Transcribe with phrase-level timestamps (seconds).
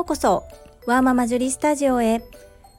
[0.00, 0.48] ようこそ
[0.86, 2.22] ワーママジュリスタジオへ。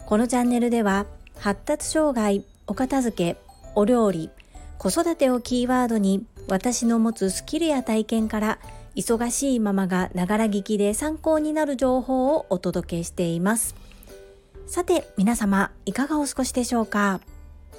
[0.07, 1.05] このチャンネルでは
[1.37, 3.39] 発達障害お片付け
[3.75, 4.31] お料理
[4.79, 8.57] 子育てをキーワードに私の持つスキルや体験から
[8.95, 13.75] 忙しいママがながら聞きで参考になる情報をお届けしています。
[14.65, 17.21] さて皆様いかがお過ごしでしょうか？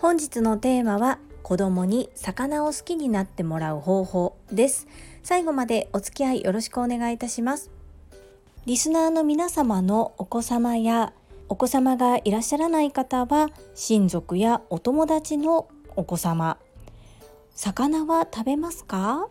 [0.00, 4.86] 本日のテーマは子供に魚を好きになってもらう方法です。
[5.24, 7.72] 最後までお付き合いよろしくお願いいたします。
[8.64, 11.12] リスナーの皆様のお子様や
[11.48, 16.58] お子様がいらっしゃらない方は親族やお友達のお子様。
[17.56, 19.26] 魚は食べますか？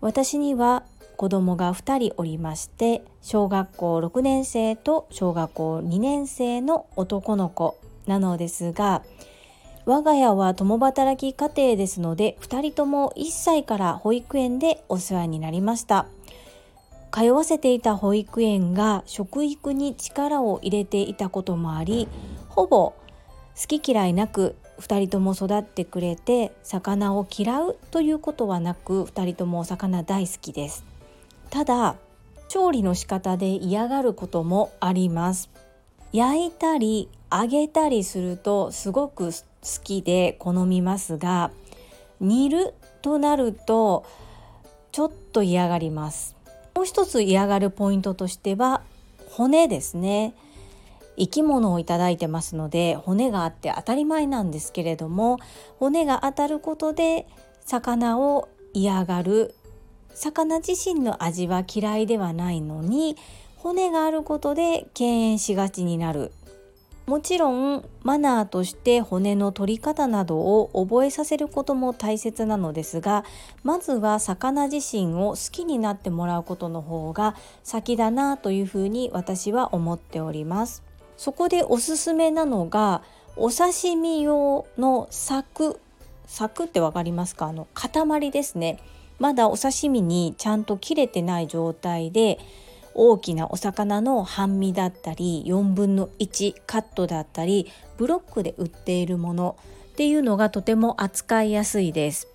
[0.00, 0.84] 私には
[1.16, 7.76] 子供が2人おりまして小学校6年生と小学校2年生の男の子
[8.06, 9.02] なのですが
[9.86, 16.06] 我が家は共働き家庭ですので2人とも1歳から保育園でお世話になりました。
[17.10, 22.08] 通わせていた保育園が食育に力を入れていたこともあり
[22.48, 22.94] ほぼ
[23.60, 30.84] 好き嫌いなく2人とも育ってくれて魚を嫌うということはなく2人ともお魚大好きです。
[31.50, 31.96] ただ
[32.48, 35.50] 調理の仕方で嫌がることもあります。
[36.12, 39.32] 焼いたり揚げたりするとすごく好
[39.82, 41.50] きで好みますが
[42.20, 44.06] 煮るとなると
[44.92, 46.37] ちょっと嫌がります。
[46.78, 48.82] もう一つ嫌がるポイントとしては
[49.30, 50.32] 骨ですね。
[51.18, 55.40] 生き物をいただいてますので骨があって当たり前なんですけれども
[55.80, 57.26] 骨が当たることで
[57.66, 59.56] 魚を嫌がる
[60.14, 63.16] 魚自身の味は嫌いではないのに
[63.56, 66.30] 骨があることで敬遠しがちになる
[67.08, 73.24] もちろんマナーとして骨の取り方などを覚えさせることも大切なのですが
[73.64, 80.82] まずは魚自身を好きになってもらうことの方が先だなというふうに私は思っております。
[81.16, 83.02] そこでおすすめなのが
[83.36, 85.80] お刺身用の柵
[86.26, 87.46] 柵って分かりますか？
[87.46, 88.80] あの塊ですね。
[89.18, 92.38] まだお刺身にちゃんと切れてない状態で
[92.94, 99.56] 大きなお魚の半身だったり4分の1カットだったりブロックで売っているもの
[99.92, 102.28] っていうのがとても扱いやすいです。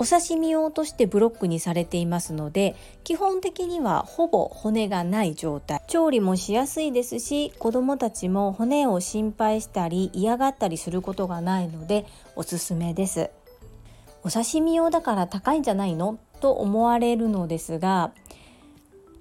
[0.00, 5.80] お刺身用としてブロックにされていますので基本的にはほぼ骨がない状態。
[5.88, 13.30] 調理もしやすいですし子どもたちも骨を心配したり嫌がったりすることがないのでおすすめです。
[14.22, 16.18] お刺身用だから高いんじゃないの？
[16.40, 18.12] と思われるのですが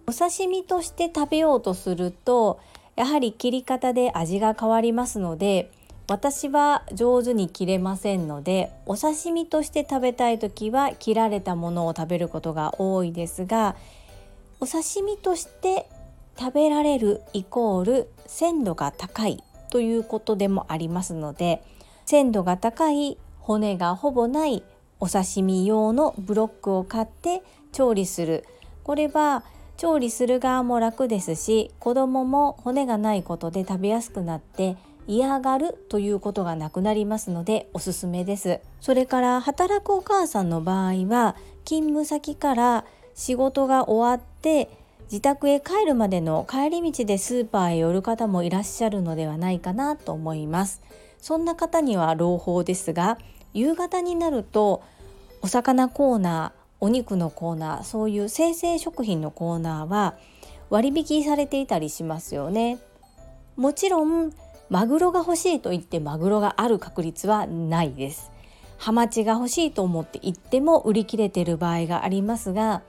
[0.09, 2.61] お刺身として食べようとすると
[2.95, 5.69] やはり切り方で味が変わりますので
[6.07, 13.75] 私は上手に切れませんのでお刺身として食べたい時は切られたものを食べることが多いですが
[14.61, 15.89] お刺身として
[16.39, 21.61] 食べられるイコール鮮度が高いということでもありますので
[22.05, 24.63] 鮮度が高い骨がほぼない
[25.01, 27.43] お刺身用のブロックを買って
[27.73, 28.45] 調理する。
[28.83, 29.43] これは
[29.77, 34.75] 調理する側も楽ですし子供も骨がないことで食べやすくなって
[35.07, 38.59] 嫌がるということがなくなりますのでおすすめです。
[38.81, 44.69] それから働くお母さんの場合は勤務先から仕事が終わって
[45.03, 50.81] 自宅へ帰るまでの帰り道でスーパーへ寄る方もいらっしゃるのではないかなと思います。
[51.21, 53.17] そんな方には朗報ですが
[53.53, 54.83] 夕方になると
[55.41, 60.15] お魚コーナーお肉のコーナーそういう生鮮食品のコーナーは
[60.69, 62.79] 割引されていたりしますよね。
[63.55, 64.31] もちろん
[64.69, 68.31] マグロが欲しいと言ってマグロがある確率はないです。
[68.77, 72.83] ハマチが欲しいと思って行っても売り切れてる場合がありますが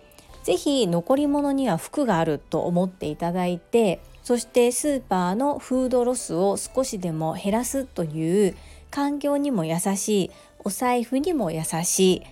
[0.45, 8.57] 是非残り物には服があると思っていただいてそしてスーパーのフードロスを少しでも減らすという
[8.91, 10.31] 環境にも優しい
[10.65, 12.23] お財布にも優しい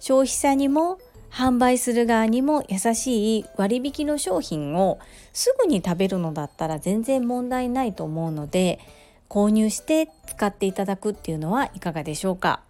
[0.00, 0.98] 消費者にも
[1.30, 4.98] 販売する側にも優しい割引の商品を
[5.32, 8.80] すぐに食べるのだったら全然問題ないと思うので
[9.28, 12.62] 購入して使っていただくっていうのはいかがでしょうか？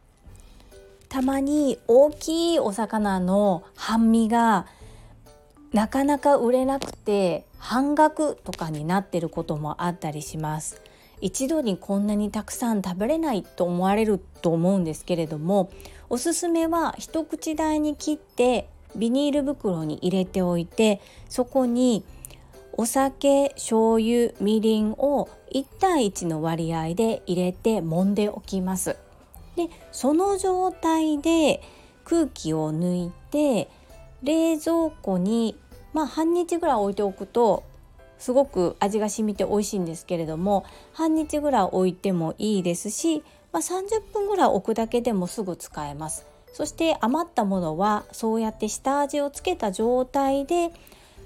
[1.09, 4.67] たまに大きいお魚の半身が
[5.73, 10.83] なかなか売れなくて半額とかになってることもあったりします。
[11.21, 15.71] 一度にこんなにたくさん食べれないと思われると思うんですけれども
[16.09, 22.05] おすすめは一口大に切ってビニール袋に入れておいてそこに
[22.73, 28.97] お酒醤油みりんを1対1の割合で入れて揉んでおきます。
[29.57, 31.61] でその状態で
[32.05, 33.69] 空気を抜いて
[34.23, 35.57] 冷蔵庫に
[35.93, 37.65] まあ半日ぐらい置いておくと
[38.21, 46.27] すごく味が染みて美味しいんですけれども半日ぐらい置いてもいいですし、まあ、30分ぐらい置くだけでもすぐ使えます。
[46.53, 50.71] そして余ったものはそうやって下味をつけた状態で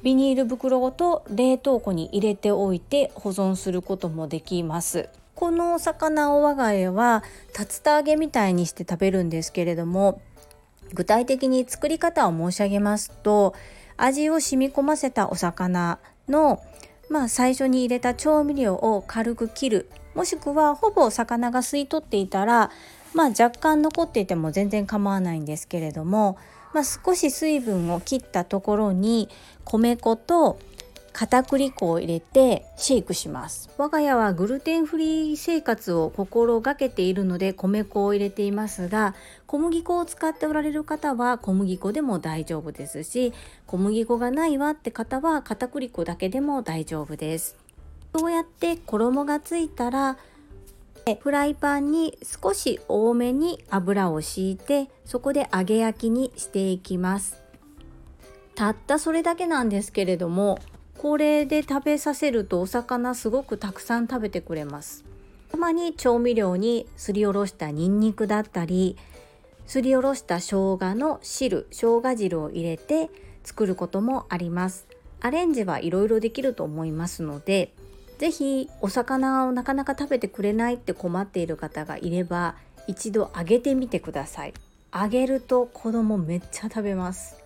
[0.02, 5.08] ビニール袋ごと冷凍庫に入れておいて保存することもできます。
[5.34, 7.24] このお魚を我が家は
[7.58, 10.20] 竜田揚げみたいにして食べるんですけれども
[10.92, 13.54] 具体的に作り方を申し上げますと
[13.96, 15.98] 味を染み込ませたお魚
[16.28, 16.62] の
[17.08, 19.90] まあ、最初に入れた調味料を軽く切る。
[20.14, 22.70] もしくはほぼ魚が吸い取っていたら、
[23.14, 26.36] まあ、若干残っていても全然構わないんですけれども、
[26.72, 29.28] まあ、少し水分を切ったところに
[29.64, 30.58] 米粉と
[31.14, 33.70] 片栗粉を入れてシェイクします。
[33.78, 39.14] 我が家はグルテンフリー生活を心がけているので米粉を入れていますが
[39.46, 43.32] 小麦粉を使っておられる方は小麦粉でも大丈夫ですし
[43.68, 47.56] 小麦粉がないわって方は片栗粉だけでも大丈夫です。
[48.16, 50.18] そうやって衣がついたら
[51.20, 57.40] フライパンに少し多めに油を敷いてそこで揚げ焼きにしていきます。
[58.56, 60.58] たったそれだけなんですけれども
[61.04, 65.04] これで食べさせるとお魚すごくたくさん食べてくれます。
[65.50, 68.96] たまに調味料にすりおろしたニンニクだったり
[69.66, 73.10] すりおろした生姜の汁生姜汁を入れて
[73.42, 74.86] 作ることもあります。
[75.20, 77.74] アレンジはいろいろできると思いますので
[78.16, 82.54] 是非お魚をなかなか食べてくれないって困っている方がいれば
[82.88, 84.54] 一度揚げてみてください。
[84.90, 87.43] 揚げると子供めっちゃ食べます。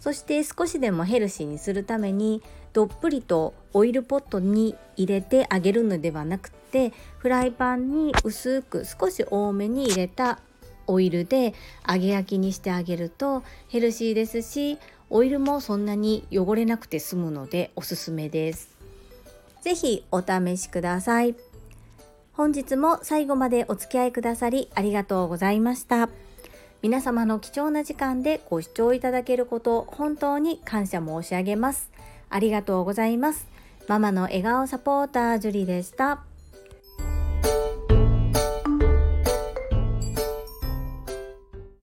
[0.00, 2.42] そして少しでもヘルシーにするために
[2.72, 10.38] どっぷりとオイルポットに入れて揚げるのではなくてフライパンに薄く少し多めに入れた
[10.86, 11.54] オイルで
[11.88, 14.78] 揚げ焼きにしてあげるとヘルシーですし
[15.10, 18.76] オイルもそんなに汚れなくて済むのでおすすめです。
[19.62, 21.34] 是非お試しください。
[22.32, 26.08] 本日も最後までお付き合いくださりありがとうございました。
[26.80, 31.90] 皆様の貴重な時間でご視聴いただけること本当に感謝申し上げます。
[32.30, 33.48] ありがとうございます。
[33.88, 36.27] ママの笑顔サポータージュリでした。